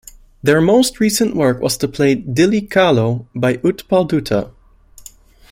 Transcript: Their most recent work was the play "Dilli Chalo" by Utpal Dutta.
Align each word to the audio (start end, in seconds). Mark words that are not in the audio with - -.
Their 0.41 0.61
most 0.61 0.99
recent 0.99 1.35
work 1.35 1.61
was 1.61 1.77
the 1.77 1.87
play 1.87 2.15
"Dilli 2.15 2.67
Chalo" 2.67 3.27
by 3.35 3.57
Utpal 3.57 4.09
Dutta. 4.09 4.49